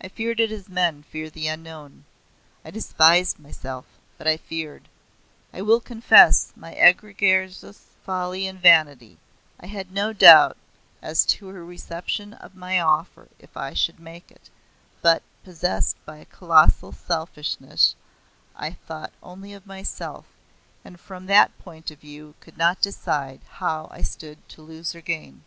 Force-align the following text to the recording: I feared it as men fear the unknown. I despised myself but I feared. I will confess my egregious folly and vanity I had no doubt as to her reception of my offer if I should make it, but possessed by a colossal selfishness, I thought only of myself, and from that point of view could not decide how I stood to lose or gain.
I 0.00 0.08
feared 0.08 0.40
it 0.40 0.50
as 0.50 0.68
men 0.68 1.04
fear 1.04 1.30
the 1.30 1.46
unknown. 1.46 2.04
I 2.64 2.72
despised 2.72 3.38
myself 3.38 3.86
but 4.18 4.26
I 4.26 4.36
feared. 4.36 4.88
I 5.52 5.62
will 5.62 5.78
confess 5.80 6.52
my 6.56 6.72
egregious 6.72 7.78
folly 8.04 8.48
and 8.48 8.58
vanity 8.60 9.18
I 9.60 9.66
had 9.66 9.92
no 9.92 10.12
doubt 10.12 10.56
as 11.00 11.24
to 11.26 11.46
her 11.46 11.64
reception 11.64 12.32
of 12.34 12.56
my 12.56 12.80
offer 12.80 13.28
if 13.38 13.56
I 13.56 13.72
should 13.72 14.00
make 14.00 14.32
it, 14.32 14.50
but 15.00 15.22
possessed 15.44 15.94
by 16.04 16.16
a 16.16 16.24
colossal 16.24 16.90
selfishness, 16.90 17.94
I 18.56 18.72
thought 18.72 19.12
only 19.22 19.52
of 19.52 19.64
myself, 19.64 20.24
and 20.84 20.98
from 20.98 21.26
that 21.26 21.56
point 21.60 21.92
of 21.92 22.00
view 22.00 22.34
could 22.40 22.58
not 22.58 22.82
decide 22.82 23.42
how 23.48 23.86
I 23.92 24.02
stood 24.02 24.48
to 24.48 24.62
lose 24.62 24.92
or 24.96 25.00
gain. 25.00 25.44